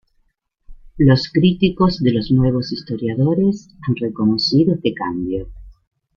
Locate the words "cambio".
4.95-5.47